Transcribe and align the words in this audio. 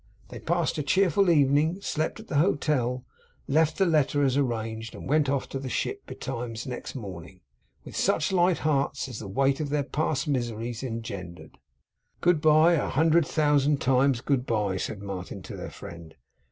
They 0.29 0.39
passed 0.39 0.79
a 0.79 0.81
cheerful 0.81 1.29
evening; 1.29 1.79
slept 1.79 2.19
at 2.19 2.27
the 2.27 2.37
hotel; 2.37 3.05
left 3.47 3.77
the 3.77 3.85
letter 3.85 4.23
as 4.23 4.35
arranged; 4.35 4.95
and 4.95 5.07
went 5.07 5.29
off 5.29 5.47
to 5.49 5.59
the 5.59 5.69
ship 5.69 6.07
betimes 6.07 6.65
next 6.65 6.95
morning, 6.95 7.41
with 7.85 7.95
such 7.95 8.31
light 8.31 8.57
hearts 8.57 9.07
as 9.07 9.19
the 9.19 9.27
weight 9.27 9.59
of 9.59 9.69
their 9.69 9.83
past 9.83 10.27
miseries 10.27 10.81
engendered. 10.81 11.59
'Good 12.19 12.41
bye! 12.41 12.73
a 12.73 12.89
hundred 12.89 13.27
thousand 13.27 13.79
times 13.79 14.21
good 14.21 14.47
bye!' 14.47 14.77
said 14.77 15.03
Martin 15.03 15.43
to 15.43 15.55
their 15.55 15.69
friend. 15.69 16.15